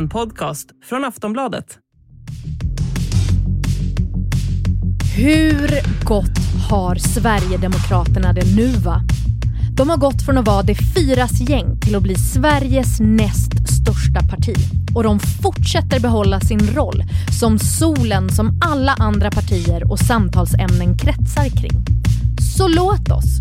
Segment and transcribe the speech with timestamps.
[0.00, 1.78] En podcast från Aftonbladet.
[5.16, 5.70] Hur
[6.04, 6.38] gott
[6.70, 9.02] har Sverigedemokraterna det nu va?
[9.76, 14.20] De har gått från att vara det fyras gäng till att bli Sveriges näst största
[14.30, 14.54] parti.
[14.94, 17.04] Och de fortsätter behålla sin roll
[17.40, 21.99] som solen som alla andra partier och samtalsämnen kretsar kring.
[22.60, 23.38] Så låt oss.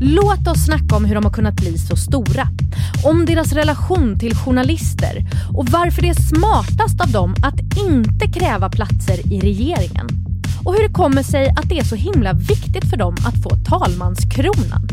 [0.00, 2.48] Låt oss snacka om hur de har kunnat bli så stora.
[3.04, 8.68] Om deras relation till journalister och varför det är smartast av dem att inte kräva
[8.68, 10.08] platser i regeringen.
[10.64, 13.50] Och hur det kommer sig att det är så himla viktigt för dem att få
[13.50, 14.88] talmanskronan.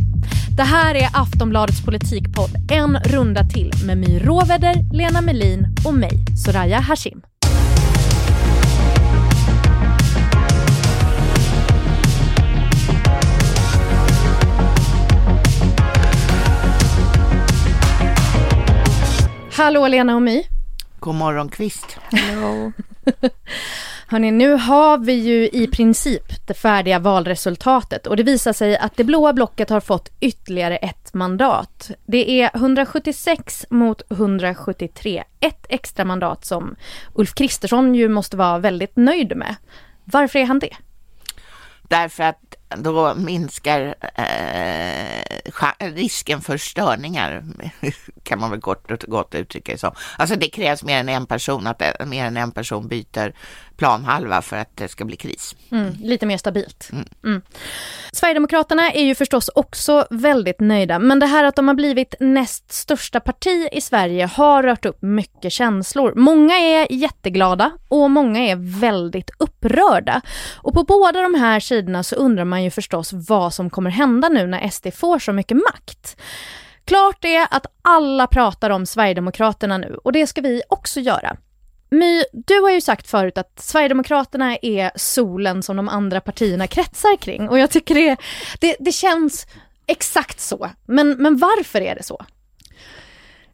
[0.57, 6.25] Det här är Aftonbladets politikpodd En runda till med My Råväder, Lena Melin och mig,
[6.45, 7.21] Soraya Hashim.
[19.59, 20.43] Hallå Lena och My.
[20.99, 21.97] God morgon kvist.
[24.07, 28.97] Hörrni, nu har vi ju i princip det färdiga valresultatet och det visar sig att
[28.97, 31.91] det blåa blocket har fått ytterligare ett mandat.
[32.05, 36.75] Det är 176 mot 173, ett extra mandat som
[37.13, 39.55] Ulf Kristersson ju måste vara väldigt nöjd med.
[40.03, 40.75] Varför är han det?
[41.81, 47.43] Därför att då minskar eh, risken för störningar,
[48.23, 49.91] kan man väl gott, gott uttrycka det som.
[50.17, 53.33] Alltså det krävs mer än en person, att mer än en person byter
[53.79, 55.55] planhalva för att det ska bli kris.
[55.71, 56.89] Mm, lite mer stabilt.
[56.91, 57.05] Mm.
[57.23, 57.41] Mm.
[58.13, 62.71] Sverigedemokraterna är ju förstås också väldigt nöjda, men det här att de har blivit näst
[62.71, 66.13] största parti i Sverige har rört upp mycket känslor.
[66.15, 70.21] Många är jätteglada och många är väldigt upprörda.
[70.55, 74.29] Och på båda de här sidorna så undrar man ju förstås vad som kommer hända
[74.29, 76.21] nu när SD får så mycket makt.
[76.85, 81.37] Klart är att alla pratar om Sverigedemokraterna nu och det ska vi också göra.
[81.91, 87.17] My, du har ju sagt förut att Sverigedemokraterna är solen som de andra partierna kretsar
[87.17, 88.17] kring och jag tycker det,
[88.59, 89.47] det, det känns
[89.87, 90.69] exakt så.
[90.85, 92.25] Men, men varför är det så?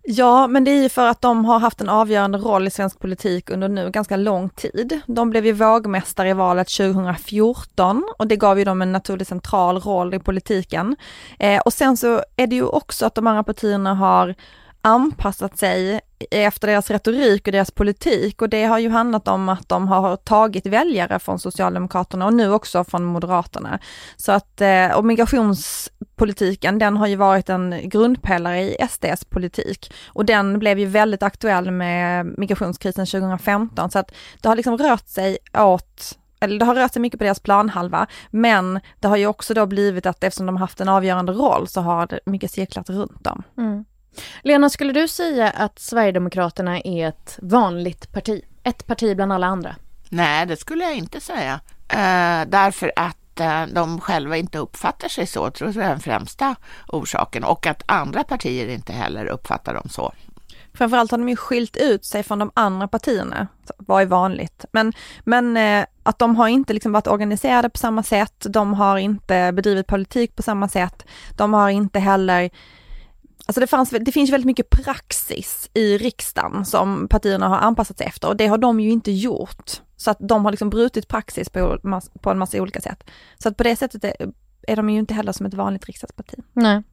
[0.07, 2.99] Ja, men det är ju för att de har haft en avgörande roll i svensk
[2.99, 4.99] politik under nu ganska lång tid.
[5.07, 9.79] De blev ju vågmästare i valet 2014 och det gav ju dem en naturligt central
[9.79, 10.95] roll i politiken.
[11.39, 14.35] Eh, och sen så är det ju också att de andra partierna har
[14.81, 16.01] anpassat sig
[16.31, 20.15] efter deras retorik och deras politik och det har ju handlat om att de har
[20.15, 23.79] tagit väljare från Socialdemokraterna och nu också från Moderaterna.
[24.15, 30.25] Så att, eh, och migrationspolitiken den har ju varit en grundpelare i SDs politik och
[30.25, 34.11] den blev ju väldigt aktuell med migrationskrisen 2015 så att
[34.41, 38.07] det har liksom rört sig åt eller det har rört sig mycket på deras planhalva,
[38.31, 41.81] men det har ju också då blivit att eftersom de haft en avgörande roll så
[41.81, 43.43] har det mycket cirklat runt dem.
[43.57, 43.85] Mm.
[44.41, 48.41] Lena, skulle du säga att Sverigedemokraterna är ett vanligt parti?
[48.63, 49.75] Ett parti bland alla andra?
[50.09, 51.53] Nej, det skulle jag inte säga.
[51.93, 56.55] Uh, därför att uh, de själva inte uppfattar sig så, tror jag är den främsta
[56.87, 57.43] orsaken.
[57.43, 60.13] Och att andra partier inte heller uppfattar dem så.
[60.73, 64.65] Framförallt har de ju skilt ut sig från de andra partierna, vad är vanligt.
[64.71, 64.93] Men,
[65.23, 69.51] men eh, att de har inte liksom varit organiserade på samma sätt, de har inte
[69.51, 71.05] bedrivit politik på samma sätt,
[71.35, 72.49] de har inte heller
[73.47, 78.07] Alltså det, fanns, det finns väldigt mycket praxis i riksdagen som partierna har anpassat sig
[78.07, 79.81] efter och det har de ju inte gjort.
[79.97, 81.79] Så att de har liksom brutit praxis på,
[82.21, 83.03] på en massa olika sätt.
[83.37, 84.15] Så att på det sättet är,
[84.67, 86.37] är de ju inte heller som ett vanligt riksdagsparti.
[86.53, 86.83] Nej.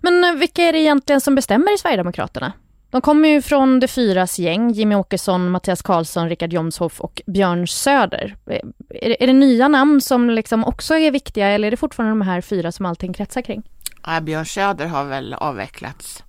[0.00, 2.52] Men eh, vilka är det egentligen som bestämmer i Sverigedemokraterna?
[2.90, 7.68] De kommer ju från de fyras gäng, Jimmy Åkesson, Mattias Karlsson, Richard Jomshoff och Björn
[7.68, 8.36] Söder.
[8.46, 11.76] Eh, är det, är det nya namn som liksom också är viktiga eller är det
[11.76, 13.62] fortfarande de här fyra som allting kretsar kring?
[14.22, 16.22] Björn Söder har väl avvecklats.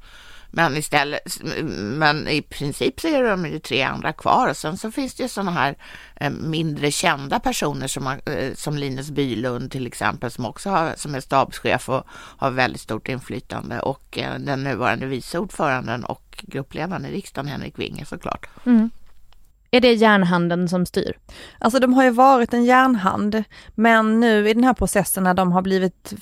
[0.56, 1.42] Men istället,
[1.74, 5.24] men i princip så är de ju tre andra kvar och sen så finns det
[5.24, 5.76] ju sådana här
[6.16, 11.16] eh, mindre kända personer som, eh, som Linus Bylund till exempel som också har, som
[11.16, 12.04] är stabschef och
[12.38, 17.80] har väldigt stort inflytande och eh, den nuvarande vice ordföranden och gruppledaren i riksdagen Henrik
[17.80, 18.48] Winge såklart.
[18.66, 18.90] Mm.
[19.76, 21.18] Är det järnhanden som styr?
[21.60, 23.44] Alltså de har ju varit en järnhand,
[23.76, 26.14] men nu i den här processen när de har blivit,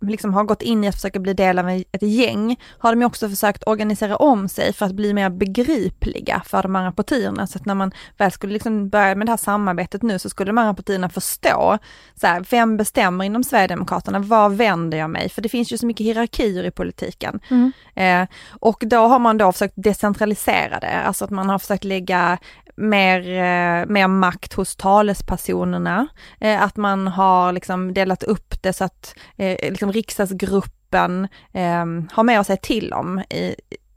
[0.00, 3.06] liksom har gått in i att försöka bli del av ett gäng, har de ju
[3.06, 7.46] också försökt organisera om sig för att bli mer begripliga för de andra partierna.
[7.46, 10.48] Så att när man väl skulle liksom börja med det här samarbetet nu så skulle
[10.48, 11.78] de andra partierna förstå,
[12.20, 15.28] så här, vem bestämmer inom Sverigedemokraterna, var vänder jag mig?
[15.28, 17.40] För det finns ju så mycket hierarkier i politiken.
[17.50, 17.72] Mm.
[17.94, 18.28] Eh,
[18.60, 22.38] och då har man då försökt decentralisera det, alltså att man har försökt lägga
[22.80, 26.08] mer, eh, mer makt hos talespersonerna.
[26.40, 32.24] Eh, att man har liksom delat upp det så att eh, liksom riksdagsgruppen ehm, har
[32.24, 33.54] mer att säga till om i,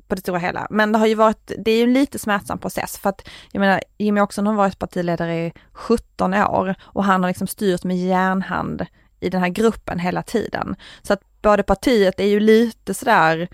[0.07, 0.67] på det stora hela.
[0.69, 3.59] Men det har ju varit, det är ju en lite smärtsam process för att jag
[3.59, 7.97] menar Jimmy Åkesson har varit partiledare i 17 år och han har liksom styrt med
[7.97, 8.85] järnhand
[9.19, 10.75] i den här gruppen hela tiden.
[11.01, 13.47] Så att både partiet är ju lite sådär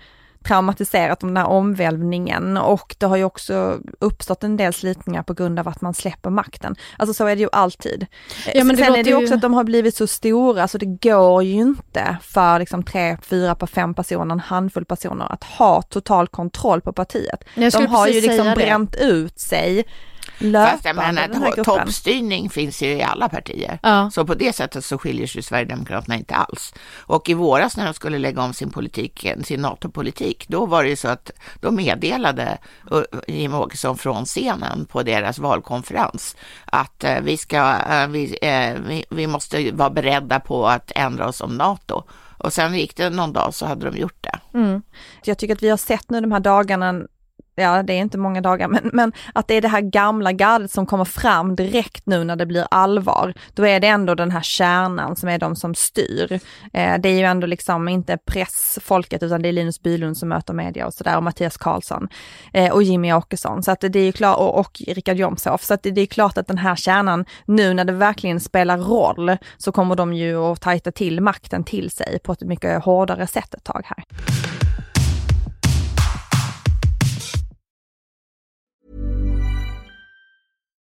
[0.44, 5.34] traumatiserat om den här omvälvningen och det har ju också uppstått en del slitningar på
[5.34, 6.76] grund av att man släpper makten.
[6.96, 8.06] Alltså så är det ju alltid.
[8.54, 10.86] Ja, men Sen är det ju också att de har blivit så stora så det
[10.86, 16.28] går ju inte för liksom tre, fyra, fem personer, en handfull personer att ha total
[16.28, 17.44] kontroll på partiet.
[17.54, 19.84] De har ju liksom bränt ut sig
[20.40, 23.78] Fast jag menar, toppstyrning finns ju i alla partier.
[23.82, 24.10] Ja.
[24.10, 26.74] Så på det sättet så skiljer sig Sverigedemokraterna inte alls.
[26.98, 30.88] Och i våras när de skulle lägga om sin politik, sin NATO-politik, då var det
[30.88, 32.58] ju så att då meddelade
[33.28, 39.04] Jimmie Åkesson från scenen på deras valkonferens att eh, vi, ska, eh, vi, eh, vi,
[39.10, 42.02] vi måste vara beredda på att ändra oss om NATO.
[42.38, 44.58] Och sen gick det någon dag så hade de gjort det.
[44.58, 44.82] Mm.
[45.24, 47.02] Jag tycker att vi har sett nu de här dagarna
[47.60, 50.70] ja det är inte många dagar, men, men att det är det här gamla gardet
[50.70, 53.34] som kommer fram direkt nu när det blir allvar.
[53.54, 56.40] Då är det ändå den här kärnan som är de som styr.
[56.72, 60.54] Eh, det är ju ändå liksom inte pressfolket utan det är Linus Bylund som möter
[60.54, 62.08] media och sådär och Mattias Karlsson
[62.52, 63.62] eh, och Jimmy Åkesson.
[63.62, 65.64] Så att det är ju klart, och, och Richard Jomshof.
[65.64, 68.78] Så att det, det är klart att den här kärnan, nu när det verkligen spelar
[68.78, 73.26] roll, så kommer de ju att tajta till makten till sig på ett mycket hårdare
[73.26, 74.04] sätt ett tag här.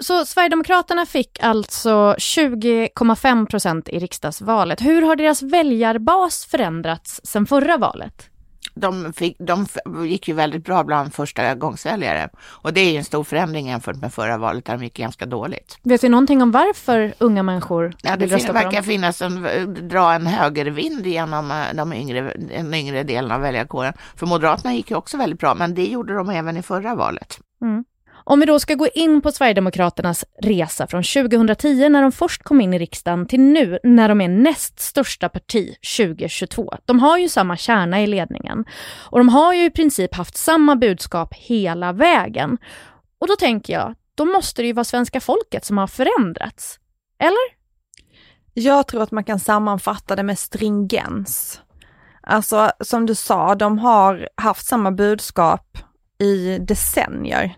[0.00, 4.80] Så Sverigedemokraterna fick alltså 20,5 procent i riksdagsvalet.
[4.82, 8.30] Hur har deras väljarbas förändrats sedan förra valet?
[8.74, 9.66] De, fick, de
[10.06, 13.96] gick ju väldigt bra bland första gångsväljare och det är ju en stor förändring jämfört
[13.96, 15.78] med förra valet där de gick ganska dåligt.
[15.82, 18.82] Vet du någonting om varför unga människor ja, det vill rösta på verkar dem?
[18.82, 23.92] finnas en, dra en högervind genom eh, de yngre, den yngre delen av väljarkåren.
[24.16, 27.38] För Moderaterna gick ju också väldigt bra, men det gjorde de även i förra valet.
[27.62, 27.84] Mm.
[28.28, 32.60] Om vi då ska gå in på Sverigedemokraternas resa från 2010 när de först kom
[32.60, 36.74] in i riksdagen till nu när de är näst största parti 2022.
[36.84, 38.64] De har ju samma kärna i ledningen
[39.10, 42.58] och de har ju i princip haft samma budskap hela vägen.
[43.18, 46.78] Och då tänker jag, då måste det ju vara svenska folket som har förändrats.
[47.18, 47.56] Eller?
[48.54, 51.60] Jag tror att man kan sammanfatta det med stringens.
[52.22, 55.78] Alltså som du sa, de har haft samma budskap
[56.18, 57.56] i decennier.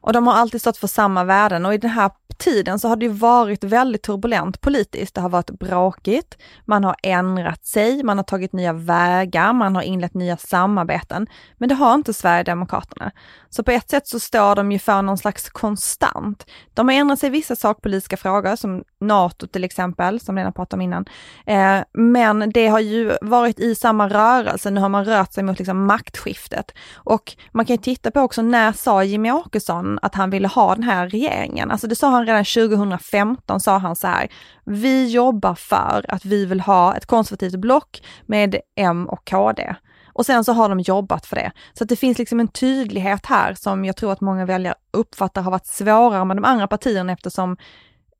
[0.00, 1.66] Och de har alltid stått för samma värden.
[1.66, 5.14] Och i den här tiden så har det ju varit väldigt turbulent politiskt.
[5.14, 9.82] Det har varit bråkigt, man har ändrat sig, man har tagit nya vägar, man har
[9.82, 11.26] inlett nya samarbeten.
[11.58, 13.12] Men det har inte Sverigedemokraterna.
[13.50, 16.46] Så på ett sätt så står de ju för någon slags konstant.
[16.74, 20.78] De har ändrat sig i vissa sakpolitiska frågor, som NATO till exempel, som Lena pratade
[20.78, 21.04] om innan.
[21.46, 25.58] Eh, men det har ju varit i samma rörelse, nu har man rört sig mot
[25.58, 26.72] liksom maktskiftet.
[26.94, 30.74] Och man kan ju titta på också, när sa Jimmie Åkesson att han ville ha
[30.74, 31.70] den här regeringen?
[31.70, 34.28] Alltså det sa han redan 2015, sa han så här,
[34.64, 39.74] vi jobbar för att vi vill ha ett konservativt block med M och KD.
[40.12, 41.52] Och sen så har de jobbat för det.
[41.72, 45.42] Så att det finns liksom en tydlighet här som jag tror att många väljare uppfattar
[45.42, 47.56] har varit svårare med de andra partierna eftersom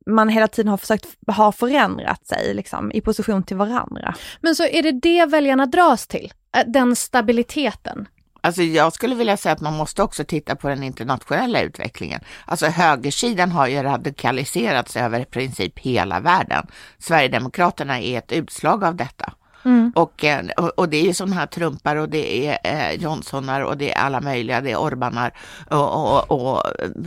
[0.05, 4.15] man hela tiden har försökt ha förändrat sig liksom, i position till varandra.
[4.41, 6.33] Men så är det det väljarna dras till?
[6.57, 8.07] Eh, den stabiliteten?
[8.41, 12.21] Alltså jag skulle vilja säga att man måste också titta på den internationella utvecklingen.
[12.45, 16.67] Alltså högersidan har ju radikaliserats över i princip hela världen.
[16.97, 19.33] Sverigedemokraterna är ett utslag av detta.
[19.65, 19.91] Mm.
[19.95, 20.45] Och, eh,
[20.75, 23.97] och det är ju sådana här Trumpar och det är eh, Johnsonar och det är
[23.97, 25.33] alla möjliga, det är Orbanar
[25.69, 26.63] och, och, och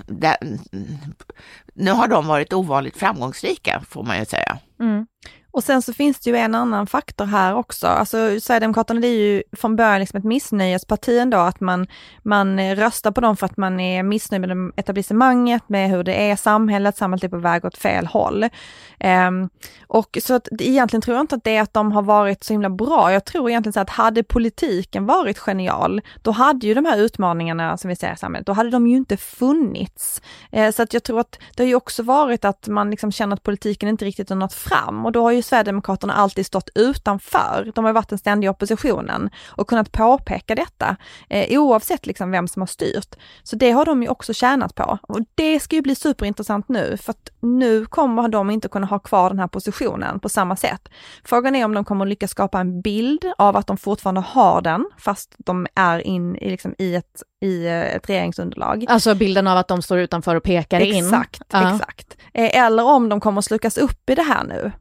[0.07, 0.37] där,
[1.75, 4.59] nu har de varit ovanligt framgångsrika får man ju säga.
[4.81, 5.07] Mm.
[5.55, 7.87] Och sen så finns det ju en annan faktor här också.
[7.87, 11.87] Alltså Sverigedemokraterna det är ju från början liksom ett missnöjesparti ändå, att man,
[12.23, 16.37] man röstar på dem för att man är missnöjd med etablissemanget, med hur det är
[16.37, 18.49] samhället, samhället typ är på väg åt fel håll.
[19.29, 19.49] Um,
[19.87, 22.53] och så att egentligen tror jag inte att det är att de har varit så
[22.53, 23.13] himla bra.
[23.13, 27.77] Jag tror egentligen så att hade politiken varit genial, då hade ju de här utmaningarna
[27.77, 30.23] som vi ser i samhället, då hade de ju inte funnits.
[30.57, 33.35] Uh, så att jag tror att det har ju också varit att man liksom känner
[33.35, 37.73] att politiken inte riktigt har nått fram och då har ju Sverigedemokraterna alltid stått utanför.
[37.75, 40.97] De har varit den ständiga oppositionen och kunnat påpeka detta
[41.29, 43.15] eh, oavsett liksom vem som har styrt.
[43.43, 46.97] Så det har de ju också tjänat på och det ska ju bli superintressant nu
[46.97, 50.89] för att nu kommer de inte kunna ha kvar den här positionen på samma sätt.
[51.25, 54.87] Frågan är om de kommer lyckas skapa en bild av att de fortfarande har den
[54.99, 58.85] fast de är in i, liksom, i, ett, i eh, ett regeringsunderlag.
[58.89, 61.05] Alltså bilden av att de står utanför och pekar exakt, in.
[61.05, 62.17] Exakt, exakt.
[62.35, 64.73] Eh, Eller om de kommer slukas upp i det här nu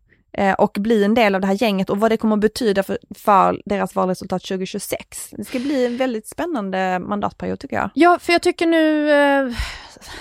[0.58, 2.98] och bli en del av det här gänget och vad det kommer att betyda för,
[3.16, 5.30] för deras valresultat 2026.
[5.32, 7.90] Det ska bli en väldigt spännande mandatperiod tycker jag.
[7.94, 9.56] Ja, för jag tycker nu, eh,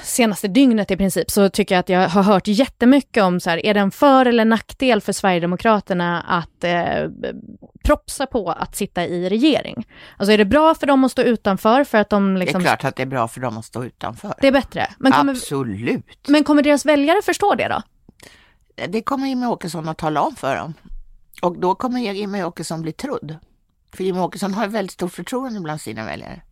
[0.02, 3.66] senaste dygnet i princip, så tycker jag att jag har hört jättemycket om så här,
[3.66, 7.08] är det en för eller nackdel för Sverigedemokraterna att eh,
[7.84, 9.86] propsa på att sitta i regering?
[10.16, 12.62] Alltså är det bra för dem att stå utanför för att de liksom...
[12.62, 14.34] Det är klart att det är bra för dem att stå utanför.
[14.40, 14.86] Det är bättre.
[14.98, 16.28] Men kommer, Absolut.
[16.28, 17.82] men kommer deras väljare förstå det då?
[18.74, 20.74] Det kommer Jimmie Åkesson att tala om för dem.
[21.42, 23.36] Och då kommer Jimmie Åkesson bli trodd.
[23.94, 26.42] För Jimmie Åkesson har väldigt stort förtroende bland sina väljare.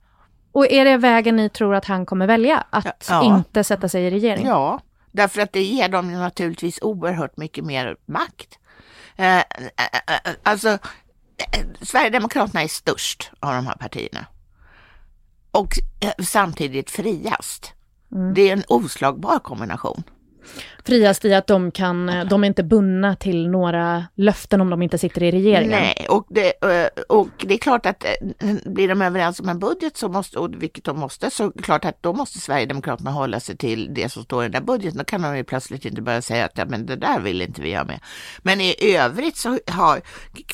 [0.53, 2.65] Och är det vägen ni tror att han kommer välja?
[2.71, 3.23] Att Ja.
[3.25, 4.47] inte sätta sig i regering?
[4.47, 4.81] Ja,
[5.13, 8.59] därför att det ger dem ju naturligtvis oerhört mycket mer makt.
[9.17, 9.43] Eh, eh,
[10.07, 14.27] eh, alltså, eh, Sverigedemokraterna är störst av de här partierna.
[15.51, 17.73] Och eh, samtidigt friast.
[18.35, 20.03] Det är en oslagbar kombination.
[20.85, 24.99] Friast i att de kan, de är inte bundna till några löften om de inte
[24.99, 25.71] sitter i regeringen.
[25.71, 29.59] Nej, och det, eh, och det är klart att eh, blir de överens om en
[29.59, 33.11] budget, så måste, och vilket de måste, så är det klart att då måste Sverigedemokraterna
[33.11, 34.99] hålla sig till det som står i den där budgeten.
[34.99, 37.63] Då kan de ju plötsligt inte börja säga att ja, men det där vill inte
[37.63, 38.01] vi ha med.
[38.43, 40.01] Men i övrigt så har,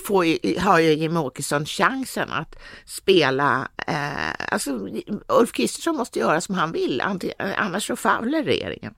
[0.07, 4.71] får ju, har ju Jimmie Åkesson chansen att spela, eh, alltså
[5.29, 7.03] Ulf Kristersson måste göra som han vill,
[7.39, 8.95] annars så faller regeringen.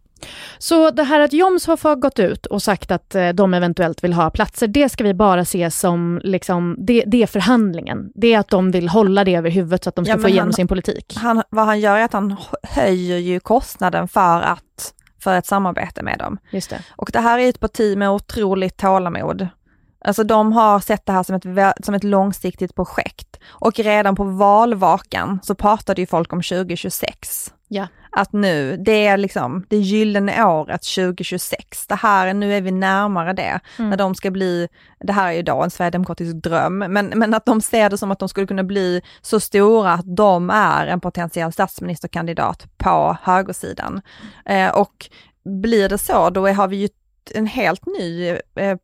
[0.59, 4.13] Så det här att Jomshof har gått ut och sagt att eh, de eventuelnt vill
[4.13, 8.11] ha platser, det ska vi bara se som, liksom, det, det är förhandlingen.
[8.15, 10.29] Det är att de vill hålla det över huvudet så att de ska Ja, få
[10.29, 11.15] igenom han- sin politik.
[11.17, 16.03] Han, vad han gör är att han höjer ju kostnaden för att för ett samarbete
[16.03, 16.39] med dem.
[16.51, 16.81] Just det.
[16.97, 19.49] Och det här är ett parti med otroligt tålamod.
[20.05, 23.37] Alltså de har sett det här som ett, som ett långsiktigt projekt.
[23.49, 27.53] Och redan på valvakan så pratade ju folk om 2026.
[27.69, 27.87] Ja.
[28.11, 31.87] Att nu, det är liksom det gyllene året 2026.
[31.87, 33.61] Det här, nu är vi närmare det.
[33.79, 33.91] Mm.
[33.91, 34.69] När de ska bli,
[35.01, 38.11] det här är ju då en sverigedemokratisk dröm, men, men att de ser det som
[38.11, 44.03] att de skulle kunna bli så stora att de är en potentiell statsministerkandidat på högersidan.
[44.45, 45.11] Eh, och
[45.45, 46.89] blir det så, då är, har vi ju
[47.35, 48.79] en helt ny eh,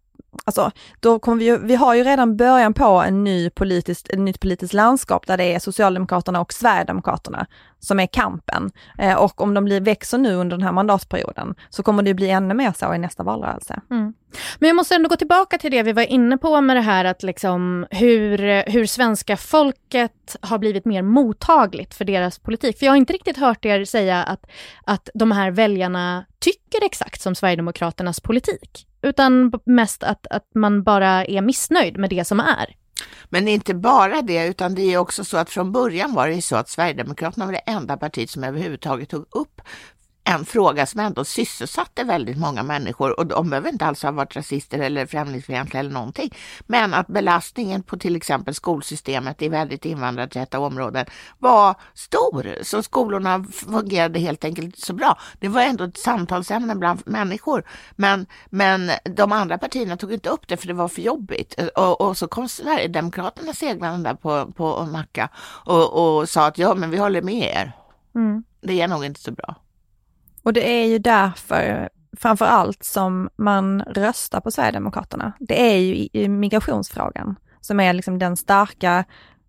[0.45, 4.19] Alltså, då kommer vi, ju, vi har ju redan början på en ny politisk, ett
[4.19, 7.47] nytt politiskt landskap där det är Socialdemokraterna och Sverigedemokraterna
[7.85, 8.71] som är kampen.
[8.99, 12.31] Eh, och om de blir, växer nu under den här mandatperioden så kommer det bli
[12.31, 13.81] ännu mer så i nästa valrörelse.
[13.91, 14.15] Mm.
[14.59, 17.05] Men jag måste ändå gå tillbaka till det vi var inne på med det här
[17.05, 22.79] att liksom hur, hur svenska folket har blivit mer mottagligt för deras politik.
[22.79, 24.47] För jag har inte riktigt hört er säga att,
[24.85, 28.87] att de här väljarna tycker exakt som Sverigedemokraternas politik.
[29.05, 32.75] Utan mest att, att man bara är missnöjd med det som är.
[33.29, 36.41] Men inte bara det, utan det är också så att från början var det ju
[36.41, 39.61] så att Sverigedemokraterna var det enda partiet som överhuvudtaget tog upp
[40.25, 44.37] en fråga som ändå sysselsatte väldigt många människor och de behöver inte alls ha varit
[44.37, 46.35] rasister eller främlingsfientliga eller någonting.
[46.67, 51.07] Men att belastningen på till exempel skolsystemet i väldigt invandrartäta områden
[51.39, 55.19] var stor, så skolorna fungerade helt enkelt så bra.
[55.41, 57.65] Det var ändå ett samtalsämne bland människor,
[57.97, 61.61] men, men de andra partierna tog inte upp det för det var för jobbigt.
[61.77, 65.29] Och, och så kom Sverigedemokraterna seglande där på, på Nacka
[65.65, 67.73] och, och sa att ja, men vi håller med er.
[68.61, 69.55] Det är nog inte så bra.
[70.45, 75.33] Och det är ju därför framför allt som man röstar på Sverigedemokraterna.
[75.41, 79.05] Det är ju i- migrationsfrågan som är liksom den starka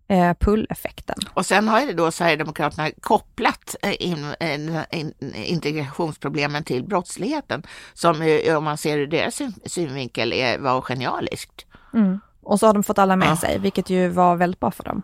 [0.08, 1.16] eh, pull-effekten.
[1.34, 7.62] Och sen har ju då Sverigedemokraterna kopplat eh, in, in, in, integrationsproblemen till brottsligheten
[7.94, 11.66] som om man ser ur deras syn- synvinkel är, var genialiskt.
[12.42, 13.36] Och så har de fått alla med Ja.
[13.36, 15.02] sig, vilket ju var väldigt bra för dem.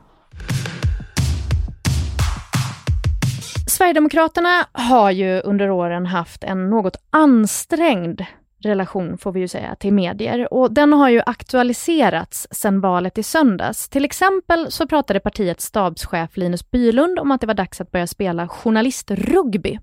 [3.72, 8.24] Sverigedemokraterna har ju under åren haft en något ansträngd
[8.62, 10.54] relation, får vi ju säga, till medier.
[10.54, 13.88] Och den har ju aktualiserats sedan valet i söndags.
[13.88, 18.06] Till exempel så pratade partiets stabschef Linus Bylund om att det var dags att börja
[18.06, 19.78] spela journalistrugby.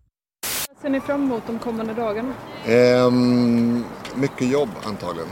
[0.82, 2.34] ser ni fram emot de kommande dagarna?
[2.66, 3.84] Ehm,
[4.16, 5.30] mycket jobb antagligen.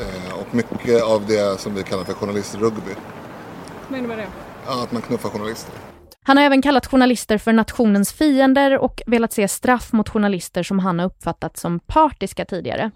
[0.00, 2.92] Eh, och mycket av det som vi kallar för journalistrugby.
[3.88, 4.26] Vad innebär det?
[4.66, 5.91] Ja, att man knuffar journalister.
[6.24, 10.78] Han har även kallat journalister för nationens fiender och velat se straff mot journalister som
[10.78, 12.90] han har uppfattat som partiska tidigare.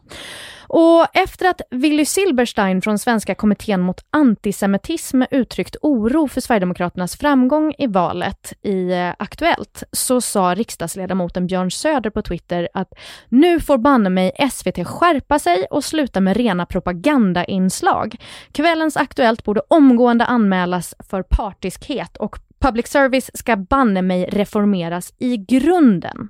[0.68, 7.75] Och efter att Willy Silberstein från Svenska kommittén mot antisemitism uttryckt oro för Sverigedemokraternas framgång
[7.78, 12.92] i valet i eh, Aktuellt så sa riksdagsledamoten Björn Söder på Twitter att
[13.28, 18.16] nu får banne mig SVT skärpa sig och sluta med rena propagandainslag.
[18.52, 25.37] Kvällens Aktuellt borde omgående anmälas för partiskhet och public service ska banne mig reformeras i
[25.37, 26.29] grunden.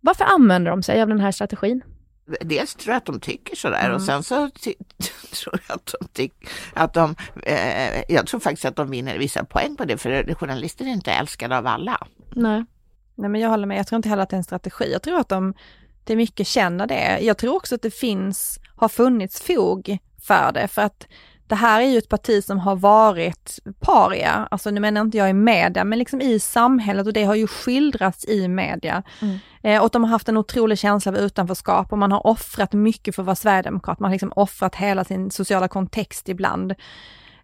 [0.00, 1.82] Varför använder de sig av den här strategin?
[2.40, 3.94] dels tror jag att de tycker sådär mm.
[3.94, 4.50] och sen så
[5.42, 9.44] tror jag att de tycker att de, eh, jag tror faktiskt att de vinner vissa
[9.44, 12.06] poäng på det för journalister är inte älskade av alla.
[12.30, 12.64] Nej.
[13.14, 14.92] Nej men jag håller med, jag tror inte heller att det är en strategi.
[14.92, 15.54] Jag tror att de
[16.04, 17.18] till mycket känner det.
[17.20, 21.06] Jag tror också att det finns, har funnits fog för det, för att
[21.50, 25.30] det här är ju ett parti som har varit paria, alltså nu menar inte jag
[25.30, 29.02] i media, men liksom i samhället och det har ju skildrats i media.
[29.20, 29.38] Mm.
[29.62, 33.14] Eh, och de har haft en otrolig känsla av utanförskap och man har offrat mycket
[33.14, 34.00] för att vara sverigedemokrat.
[34.00, 36.74] Man har liksom offrat hela sin sociala kontext ibland.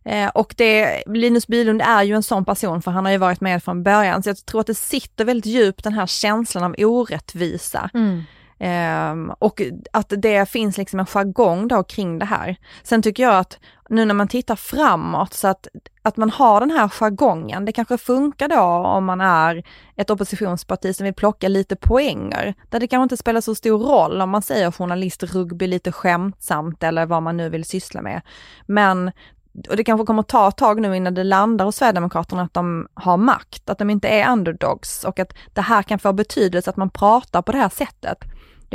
[0.04, 3.40] Eh, och det, Linus Bylund är ju en sån person för han har ju varit
[3.40, 6.74] med från början, så jag tror att det sitter väldigt djupt den här känslan av
[6.78, 7.90] orättvisa.
[7.94, 8.22] Mm.
[8.58, 12.56] Um, och att det finns liksom en jargong då kring det här.
[12.82, 13.58] Sen tycker jag att
[13.88, 15.68] nu när man tittar framåt så att,
[16.02, 19.64] att man har den här jargongen, det kanske funkar då om man är
[19.96, 24.20] ett oppositionsparti som vill plocka lite poänger, där det kanske inte spelar så stor roll
[24.20, 28.22] om man säger journalistrugby lite skämtsamt eller vad man nu vill syssla med.
[28.66, 29.10] Men
[29.68, 32.88] och det kanske kommer ta ett tag nu innan det landar hos Sverigedemokraterna att de
[32.94, 36.76] har makt, att de inte är underdogs och att det här kan få betydelse att
[36.76, 38.18] man pratar på det här sättet.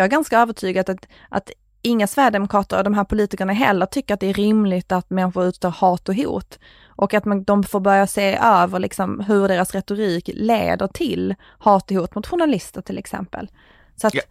[0.02, 4.20] Jag är ganska övertygad att, att inga sverigedemokrater och de här politikerna heller tycker att
[4.20, 6.60] det är rimligt att människor utstår hat och hot.
[6.88, 11.92] Och att man, de får börja se över liksom hur deras retorik leder till hat
[11.92, 13.52] och hot mot journalister till exempel.
[13.96, 14.22] Så att, ja.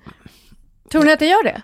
[0.91, 1.63] Tror ni att det gör det?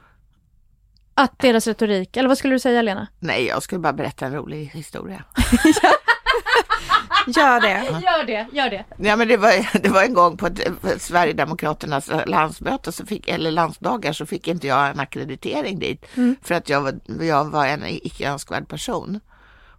[1.15, 3.07] Att deras retorik, eller vad skulle du säga Lena?
[3.19, 5.25] Nej, jag skulle bara berätta en rolig historia.
[7.27, 8.01] Gör det.
[8.03, 8.85] Gör det, gör det.
[8.99, 13.51] Ja, men det, var, det var en gång på ett, Sverigedemokraternas landsmöte, så fick, eller
[13.51, 16.07] landsdagar, så fick inte jag en akkreditering dit.
[16.15, 16.37] Mm.
[16.43, 19.21] För att jag var, jag var en icke önskvärd person.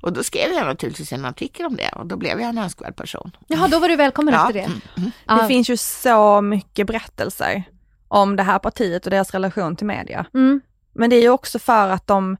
[0.02, 2.96] Och då skrev jag naturligtvis en artikel om det och då blev jag en önskvärd
[2.96, 3.32] person.
[3.48, 4.42] Jaha, då var du välkommen ja.
[4.42, 4.66] efter det.
[4.66, 4.82] Mm.
[4.98, 5.12] Mm.
[5.26, 5.48] Det ah.
[5.48, 7.64] finns ju så mycket berättelser
[8.08, 10.26] om det här partiet och deras relation till media.
[10.34, 10.62] Mm.
[10.94, 12.38] Men det är ju också för att de,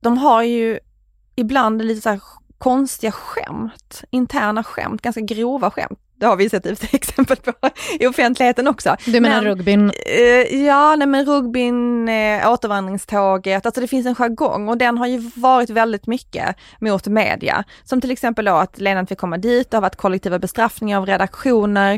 [0.00, 0.78] de har ju
[1.36, 2.20] ibland lite så här
[2.58, 7.52] konstiga skämt, interna skämt, ganska grova skämt det har vi sett exempel på
[8.00, 8.96] i offentligheten också.
[9.06, 9.92] Du menar men, rugbyn?
[10.06, 15.06] Eh, ja, nej men rugbyn, eh, återvandringståget, alltså det finns en jargong och den har
[15.06, 17.64] ju varit väldigt mycket mot media.
[17.84, 20.98] Som till exempel då att Lena inte fick komma dit, det har varit kollektiva bestraffningar
[20.98, 21.94] av redaktioner.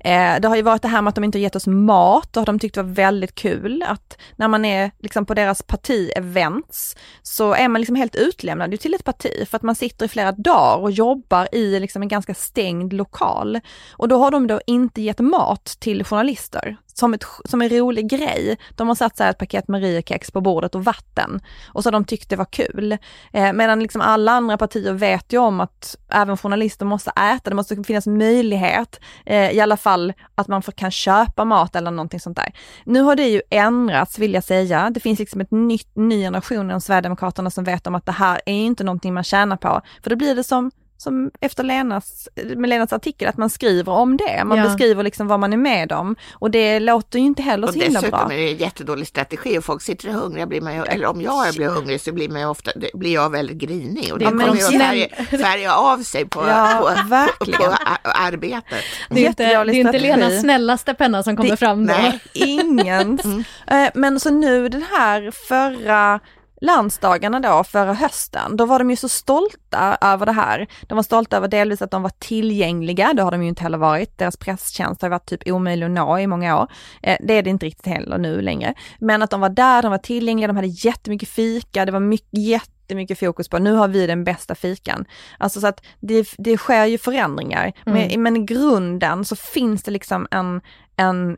[0.00, 2.36] Eh, det har ju varit det här med att de inte har gett oss mat,
[2.36, 5.62] och har de tyckt det var väldigt kul att när man är liksom på deras
[5.62, 10.08] parti-events så är man liksom helt utlämnad till ett parti för att man sitter i
[10.08, 13.60] flera dagar och jobbar i liksom en ganska stängd lokal.
[13.92, 18.10] Och då har de då inte gett mat till journalister som, ett, som en rolig
[18.10, 18.58] grej.
[18.76, 22.04] De har satt så ett paket Mariekex på bordet och vatten och så har de
[22.04, 22.98] tyckt det var kul.
[23.32, 27.56] Eh, medan liksom alla andra partier vet ju om att även journalister måste äta, det
[27.56, 32.20] måste finnas möjlighet, eh, i alla fall att man får, kan köpa mat eller någonting
[32.20, 32.52] sånt där.
[32.84, 34.90] Nu har det ju ändrats vill jag säga.
[34.90, 38.40] Det finns liksom ett nytt, ny generation inom Sverigedemokraterna som vet om att det här
[38.46, 39.80] är inte någonting man tjänar på.
[40.02, 40.70] För då blir det som
[41.02, 44.44] som efter Lenas, med Lenas artikel, att man skriver om det.
[44.44, 44.64] Man ja.
[44.64, 48.00] beskriver liksom vad man är med om och det låter ju inte heller så himla
[48.00, 48.10] bra.
[48.10, 51.20] Dessutom är det en jättedålig strategi och folk sitter hungriga, blir man ju, eller om
[51.20, 54.54] jag blir hungrig så blir, man ofta, blir jag väldigt grinig och det ja, kommer
[54.54, 56.94] ju att färga, färga av sig på, ja,
[57.38, 58.84] på, på, på, arbetet.
[59.10, 61.94] Det är inte, det är inte Lenas snällaste penna som kommer det, fram då.
[61.94, 63.24] Nej, ingens.
[63.24, 63.44] Mm.
[63.66, 66.20] Eh, men så nu den här förra
[66.62, 70.66] landsdagarna då förra hösten, då var de ju så stolta över det här.
[70.82, 73.78] De var stolta över delvis att de var tillgängliga, det har de ju inte heller
[73.78, 74.18] varit.
[74.18, 76.68] Deras presstjänst har varit typ omöjlig att nå i många år.
[77.02, 78.74] Eh, det är det inte riktigt heller nu längre.
[78.98, 82.38] Men att de var där, de var tillgängliga, de hade jättemycket fika, det var mycket,
[82.38, 85.04] jättemycket fokus på, nu har vi den bästa fikan.
[85.38, 88.08] Alltså så att det, det sker ju förändringar, mm.
[88.08, 90.60] men, men i grunden så finns det liksom en,
[90.96, 91.36] en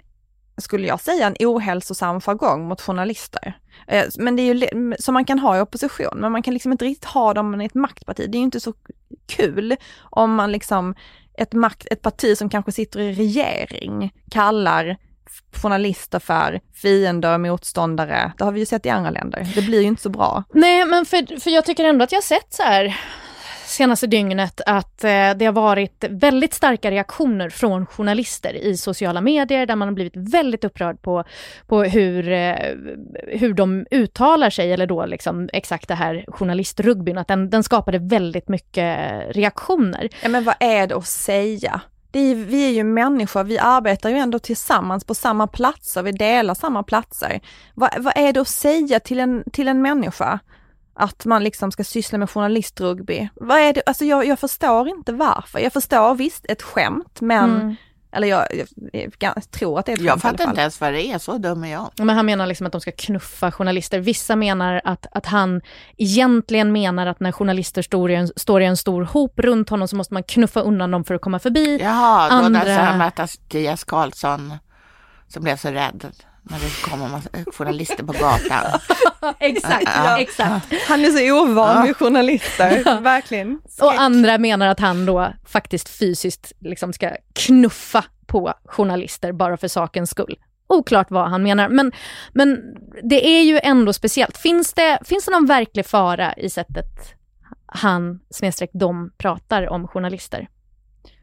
[0.56, 3.58] skulle jag säga, en ohälsosam jargong mot journalister.
[3.86, 6.72] Eh, men det är ju som man kan ha i opposition, men man kan liksom
[6.72, 8.26] inte riktigt ha dem i ett maktparti.
[8.28, 8.74] Det är ju inte så
[9.26, 10.94] kul om man liksom,
[11.38, 14.96] ett, makt, ett parti som kanske sitter i regering kallar
[15.62, 18.32] journalister för fiender, motståndare.
[18.38, 19.46] Det har vi ju sett i andra länder.
[19.54, 20.44] Det blir ju inte så bra.
[20.54, 23.00] Nej, men för, för jag tycker ändå att jag sett så här
[23.64, 29.66] senaste dygnet att eh, det har varit väldigt starka reaktioner från journalister i sociala medier
[29.66, 31.24] där man har blivit väldigt upprörd på,
[31.66, 32.56] på hur, eh,
[33.28, 37.98] hur de uttalar sig, eller då liksom exakt det här journalistrugbyn, att den, den skapade
[37.98, 38.98] väldigt mycket
[39.36, 40.08] reaktioner.
[40.22, 41.80] Ja men vad är det att säga?
[42.10, 46.12] Det är, vi är ju människor, vi arbetar ju ändå tillsammans på samma platser, vi
[46.12, 47.40] delar samma platser.
[47.74, 50.40] Vad, vad är det att säga till en, till en människa?
[50.94, 53.28] Att man liksom ska syssla med journalistrugby.
[53.34, 55.58] Vad är det, alltså jag, jag förstår inte varför.
[55.58, 57.76] Jag förstår visst ett skämt men mm.
[58.16, 58.46] Eller jag,
[58.92, 61.38] jag, jag, tror att det är ett Jag fattar inte ens vad det är, så
[61.38, 61.90] dum är jag.
[61.96, 64.00] Men han menar liksom att de ska knuffa journalister.
[64.00, 65.60] Vissa menar att, att han
[65.96, 69.88] egentligen menar att när journalister står i, en, står i en stor hop runt honom
[69.88, 71.78] så måste man knuffa undan dem för att komma förbi.
[71.80, 72.64] Jaha, då Andra...
[72.64, 74.52] när han mötte Mattias Karlsson
[75.28, 76.06] som blev så rädd
[76.50, 78.80] när det kommer massa journalister på gatan.
[79.40, 80.66] exakt, ja, exakt.
[80.88, 83.60] Han är så ovan vid journalister, verkligen.
[83.80, 89.68] Och andra menar att han då faktiskt fysiskt liksom ska knuffa på journalister bara för
[89.68, 90.38] sakens skull.
[90.66, 91.92] Oklart vad han menar, men,
[92.32, 92.58] men
[93.02, 94.36] det är ju ändå speciellt.
[94.36, 97.14] Finns det, finns det någon verklig fara i sättet
[97.66, 100.48] han snedstreck de pratar om journalister?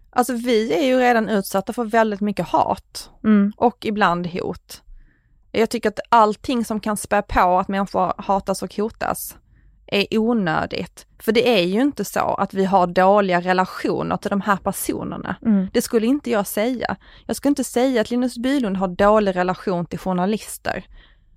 [0.09, 3.53] Alltså vi är ju redan utsatta för väldigt mycket hat mm.
[3.57, 4.81] och ibland hot.
[5.51, 9.37] Jag tycker att allting som kan spä på att människor hatas och hotas
[9.87, 11.05] är onödigt.
[11.19, 15.35] För det är ju inte så att vi har dåliga relationer till de här personerna.
[15.45, 15.67] Mm.
[15.73, 16.95] Det skulle inte jag säga.
[17.25, 20.85] Jag skulle inte säga att Linus Bylund har dålig relation till journalister.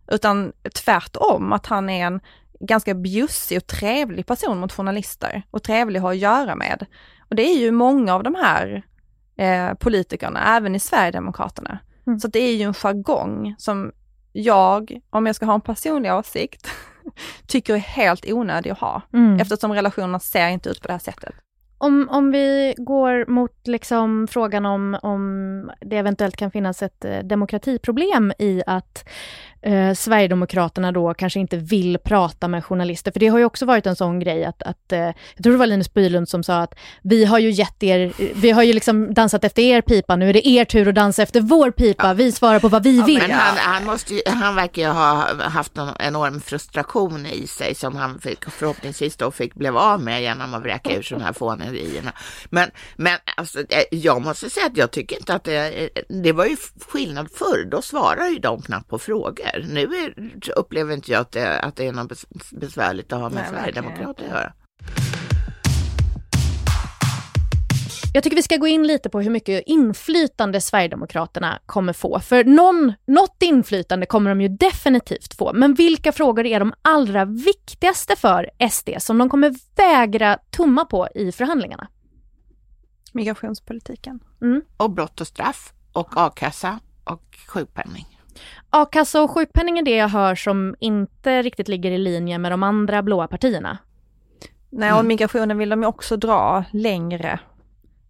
[0.09, 0.53] Utan
[0.85, 2.20] tvärtom, att han är en
[2.61, 6.87] ganska bjussig och trevlig person mot journalister och trevlig att ha att göra med.
[7.29, 8.83] Och det är ju många av de här
[9.37, 11.79] eh, politikerna, även i Sverigedemokraterna.
[12.07, 12.20] Mm.
[12.20, 13.92] Så det är ju en jargong som
[14.37, 16.68] jag, om jag ska ha en personlig åsikt,
[17.47, 19.03] tycker är helt onödig att ha.
[19.12, 19.40] Mm.
[19.40, 21.35] Eftersom relationerna ser inte ut på det här sättet.
[21.85, 27.18] Om, om vi går mot liksom frågan om, om det eventuellt kan finnas ett eh,
[27.18, 29.09] demokratiproblem i att
[29.64, 33.12] eh, Sverigedemokraterna då kanske inte vill prata med journalister.
[33.12, 35.59] För det har ju också varit en sån grej att, att eh, jag tror det
[35.59, 39.14] var Linus Bylund som sa att vi har ju gett er, vi har ju liksom
[39.14, 42.12] dansat efter er pipa, nu är det er tur att dansa efter vår pipa, ja.
[42.12, 43.18] vi svarar på vad vi ja, vill.
[43.18, 47.75] Men han, han, måste ju, han verkar ju ha haft en enorm frustration i sig
[47.75, 51.33] som han fick, förhoppningsvis då fick blev av med genom att vräka ur sådana här
[51.74, 52.12] fånerierna.
[52.50, 56.46] Men, men alltså, eh, jag måste säga att jag tycker inte att det, det var
[56.46, 56.56] ju
[56.88, 59.66] skillnad förr, då svarar ju de knappt på frågor.
[59.68, 60.14] Nu är,
[60.56, 64.30] upplever inte jag att det, att det är något besvärligt att ha med Sverigedemokrater att
[64.30, 64.52] göra.
[68.16, 72.20] Jag tycker vi ska gå in lite på hur mycket inflytande Sverigedemokraterna kommer få.
[72.20, 75.53] För någon, något inflytande kommer de ju definitivt få.
[75.55, 81.09] Men vilka frågor är de allra viktigaste för SD som de kommer vägra tumma på
[81.14, 81.88] i förhandlingarna?
[83.12, 84.20] Migrationspolitiken.
[84.42, 84.62] Mm.
[84.77, 88.07] Och brott och straff och a-kassa och sjukpenning.
[88.70, 92.62] A-kassa och sjukpenning är det jag hör som inte riktigt ligger i linje med de
[92.62, 93.79] andra blåa partierna.
[94.70, 95.09] Nej, och mm.
[95.09, 97.40] migrationen vill de ju också dra längre.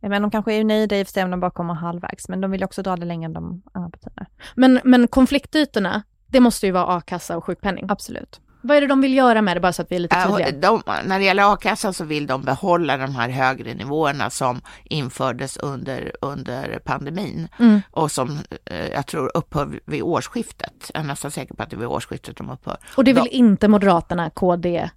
[0.08, 2.40] Men de kanske är nöjda i och för sig om de bara kommer halvvägs, men
[2.40, 4.26] de vill också dra det längre än de andra partierna.
[4.54, 7.86] Men, men konfliktytorna, det måste ju vara a-kassa och sjukpenning?
[7.88, 8.40] Absolut.
[8.66, 10.52] Vad är det de vill göra med det, bara så att vi är lite tydliga?
[10.52, 15.56] De, när det gäller a-kassan så vill de behålla de här högre nivåerna som infördes
[15.56, 17.80] under, under pandemin mm.
[17.90, 20.90] och som eh, jag tror upphör vid årsskiftet.
[20.94, 22.76] Jag är nästan säker på att det är vid årsskiftet de upphör.
[22.96, 24.90] Och det vill de, inte Moderaterna, KD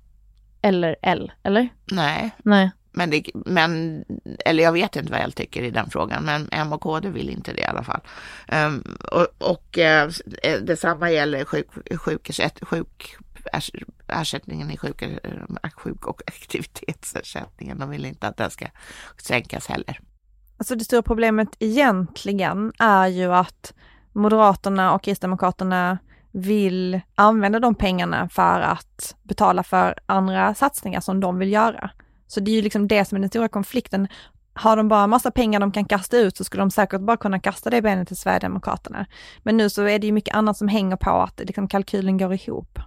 [0.62, 1.70] eller L, eller?
[1.92, 2.32] Nej.
[2.38, 2.72] Nej.
[2.98, 4.04] Men, det, men,
[4.46, 7.30] eller jag vet inte vad jag tycker i den frågan, men M och KD vill
[7.30, 8.02] inte det i alla fall.
[8.52, 12.32] Um, och och uh, detsamma gäller sjuk, sjuk,
[12.62, 13.18] sjuk,
[14.08, 17.80] ersättningen i sjuk, eh, sjuk och aktivitetsersättningen.
[17.80, 18.66] De vill inte att den ska
[19.18, 20.00] sänkas heller.
[20.58, 23.74] Alltså det stora problemet egentligen är ju att
[24.14, 25.98] Moderaterna och Kristdemokraterna
[26.32, 31.90] vill använda de pengarna för att betala för andra satsningar som de vill göra.
[32.28, 34.08] Så det är ju liksom det som är den stora konflikten.
[34.54, 37.40] Har de bara massa pengar de kan kasta ut så skulle de säkert bara kunna
[37.40, 39.06] kasta det benet till Sverigedemokraterna.
[39.44, 42.34] Men nu så är det ju mycket annat som hänger på att liksom kalkylen går
[42.34, 42.80] ihop.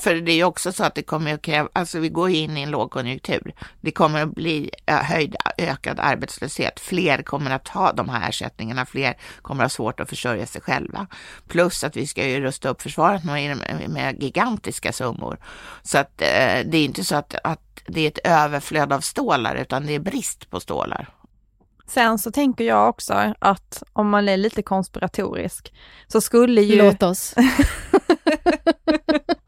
[0.00, 2.56] För det är ju också så att det kommer att kräva, alltså vi går in
[2.56, 3.54] i en lågkonjunktur.
[3.80, 6.80] Det kommer att bli höjd, ökad arbetslöshet.
[6.80, 10.60] Fler kommer att ha de här ersättningarna, fler kommer att ha svårt att försörja sig
[10.60, 11.06] själva.
[11.48, 15.38] Plus att vi ska ju rusta upp försvaret med, med gigantiska summor.
[15.82, 19.56] Så att eh, det är inte så att, att det är ett överflöd av stålar,
[19.56, 21.08] utan det är brist på stålar.
[21.86, 25.74] Sen så tänker jag också att om man är lite konspiratorisk
[26.08, 26.78] så skulle ju...
[26.78, 27.34] Låt oss.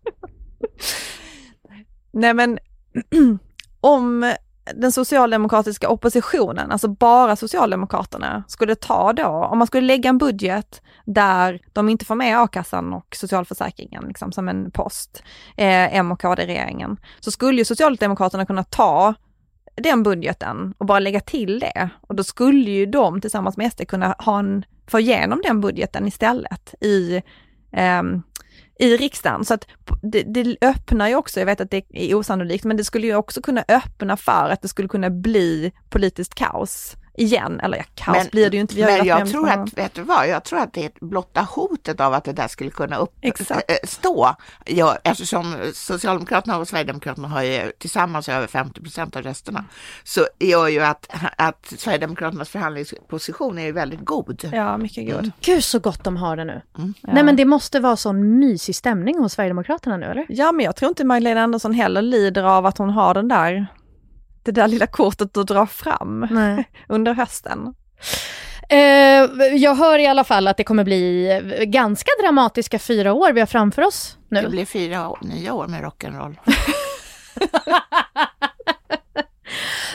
[2.16, 2.58] Nej men
[3.80, 4.34] om
[4.74, 10.82] den socialdemokratiska oppositionen, alltså bara Socialdemokraterna, skulle ta då, om man skulle lägga en budget
[11.04, 15.22] där de inte får med a-kassan och socialförsäkringen liksom, som en post,
[15.56, 19.14] eh, M och KD-regeringen, så skulle ju Socialdemokraterna kunna ta
[19.74, 21.88] den budgeten och bara lägga till det.
[22.00, 26.06] Och då skulle ju de tillsammans med SD kunna ha en, få igenom den budgeten
[26.06, 27.22] istället i
[27.72, 28.02] eh,
[28.78, 29.44] i riksdagen.
[29.44, 29.66] Så att
[30.02, 33.16] det, det, öppnar ju också, jag vet att det är osannolikt, men det skulle ju
[33.16, 37.60] också kunna öppna för att det skulle kunna bli politiskt kaos igen.
[37.60, 38.74] Eller ja, kaos men, blir det ju inte.
[38.74, 42.00] Vi men jag tror att, vet du vad, jag tror att det är blotta hotet
[42.00, 44.36] av att det där skulle kunna uppstå.
[44.64, 49.64] Ja, eftersom Socialdemokraterna och Sverigedemokraterna har ju tillsammans över 50 procent av rösterna,
[50.04, 54.50] så gör ju att, att Sverigedemokraternas förhandlingsposition är ju väldigt god.
[54.52, 55.18] Ja, mycket god.
[55.18, 55.32] Mm.
[55.40, 56.62] Gud så gott de har det nu.
[56.78, 56.94] Mm.
[57.00, 57.08] Ja.
[57.12, 60.26] Nej men det måste vara sån mysig stämning hos Sverigedemokraterna nu eller?
[60.28, 63.66] Ja, men jag tror inte Magdalena Andersson heller lider av att hon har den där
[64.46, 66.70] det där lilla kortet att dra fram Nej.
[66.88, 67.74] under hösten.
[68.68, 68.78] Eh,
[69.56, 73.46] jag hör i alla fall att det kommer bli ganska dramatiska fyra år vi har
[73.46, 74.42] framför oss nu.
[74.42, 76.36] Det blir fyra nya år med rock'n'roll.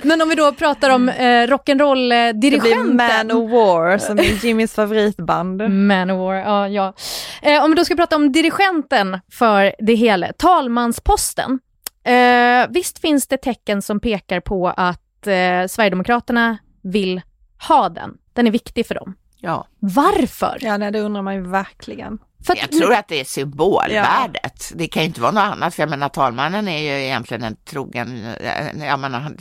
[0.01, 2.41] Men om vi då pratar om eh, rock'n'roll-dirigenten.
[2.41, 5.69] Det blir Man of War som är Jimmys favoritband.
[5.69, 6.67] Man of War, ja.
[6.67, 6.93] ja.
[7.41, 11.59] Eh, om vi då ska prata om dirigenten för det hela, talmansposten.
[12.03, 17.21] Eh, visst finns det tecken som pekar på att eh, Sverigedemokraterna vill
[17.67, 18.17] ha den.
[18.33, 19.15] Den är viktig för dem.
[19.37, 19.67] Ja.
[19.79, 20.57] Varför?
[20.61, 22.19] Ja, nej, det undrar man ju verkligen.
[22.45, 24.67] För jag tror att det är symbolvärdet.
[24.69, 24.75] Ja.
[24.75, 27.55] Det kan ju inte vara något annat, för jag menar talmannen är ju egentligen en
[27.55, 29.31] trogen, eh, jag menar,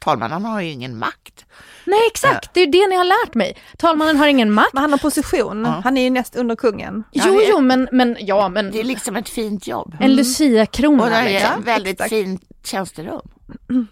[0.00, 1.44] talmannen har ju ingen makt.
[1.84, 3.56] Nej exakt, det är ju det ni har lärt mig.
[3.78, 4.72] Talmannen har ingen makt.
[4.72, 5.80] Men han har position, ja.
[5.84, 7.04] han är ju näst under kungen.
[7.12, 8.70] Jo, jo, men, men ja, men.
[8.70, 9.96] Det är liksom ett fint jobb.
[10.00, 11.02] En Lucia-krona.
[11.02, 11.62] Och det är liksom.
[11.62, 13.20] väldigt fint tjänsterum.
[13.68, 13.86] men,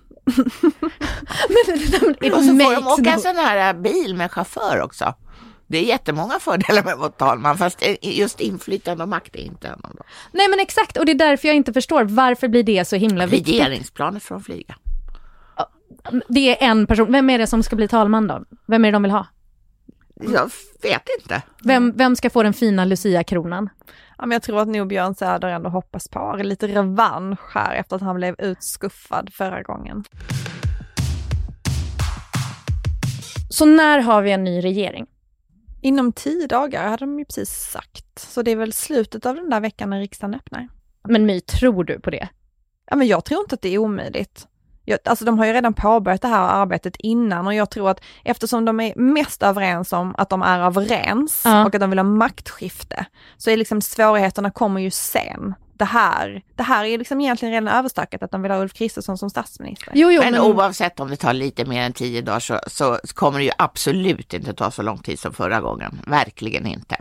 [2.32, 5.14] och så får de åka en sån här bil med chaufför också.
[5.70, 9.68] Det är jättemånga fördelar med att vara talman, fast just inflytande och makt är inte
[9.68, 10.04] en av dem.
[10.32, 13.26] Nej men exakt, och det är därför jag inte förstår varför blir det så himla
[13.26, 13.54] viktigt?
[13.54, 14.74] Regeringsplanet från flyga.
[16.28, 18.44] Det är en person, vem är det som ska bli talman då?
[18.66, 19.26] Vem är det de vill ha?
[20.14, 20.50] Jag
[20.82, 21.42] vet inte.
[21.62, 23.70] Vem, vem ska få den fina Lucia-kronan?
[24.18, 27.96] Ja, men jag tror att nog Björn Söder ändå hoppas på lite revansch här efter
[27.96, 30.04] att han blev utskuffad förra gången.
[33.50, 35.06] Så när har vi en ny regering?
[35.80, 38.18] Inom tio dagar hade de ju precis sagt.
[38.18, 40.68] Så det är väl slutet av den där veckan när riksdagen öppnar.
[41.08, 42.28] Men My, tror du på det?
[42.90, 44.46] Ja, men jag tror inte att det är omöjligt.
[44.84, 48.00] Jag, alltså de har ju redan påbörjat det här arbetet innan och jag tror att
[48.24, 51.66] eftersom de är mest överens om att de är överens ja.
[51.66, 56.42] och att de vill ha maktskifte, så är liksom svårigheterna kommer ju sen det här,
[56.54, 59.92] det här är liksom egentligen redan överstökat att de vill ha Ulf Kristersson som statsminister.
[59.94, 62.98] Jo, jo, men, men oavsett om det tar lite mer än tio dagar så, så
[63.14, 66.00] kommer det ju absolut inte ta så lång tid som förra gången.
[66.06, 66.96] Verkligen inte.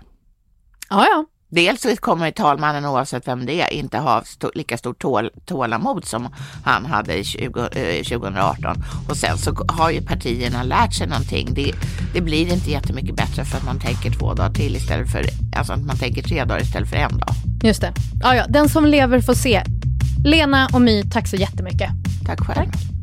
[0.90, 1.26] Ja, ja.
[1.50, 6.28] Dels kommer talmannen oavsett vem det är inte ha st lika stort tål tålamod som
[6.64, 8.84] han hade 20, eh, 2018.
[9.10, 11.54] Och sen så har ju partierna lärt sig någonting.
[11.54, 11.74] Det,
[12.14, 15.26] det, blir inte jättemycket bättre för att man tänker två dagar till istället för,
[15.58, 17.30] alltså att man tänker tre dagar istället för en dag.
[17.64, 17.94] Just det.
[18.22, 19.64] Ja, ja, den som lever får se.
[20.26, 21.90] Lena och My, tack så jättemycket.
[22.26, 22.72] Tack själv.
[22.72, 22.98] Tack.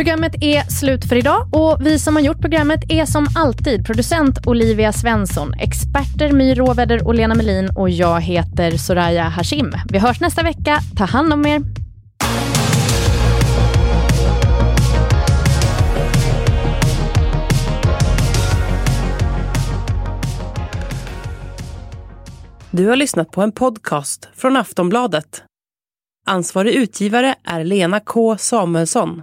[0.00, 4.46] Programmet är slut för idag och vi som har gjort programmet är som alltid producent
[4.46, 9.72] Olivia Svensson, experter My Råväder och Lena Melin och jag heter Soraya Hashim.
[9.88, 10.78] Vi hörs nästa vecka.
[10.96, 11.62] Ta hand om er.
[22.70, 25.42] Du har lyssnat på en podcast från Aftonbladet.
[26.26, 29.22] Ansvarig utgivare är Lena K Samuelsson.